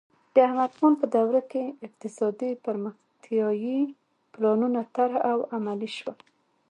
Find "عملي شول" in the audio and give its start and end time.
5.55-6.17